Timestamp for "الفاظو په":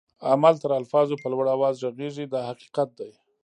0.79-1.27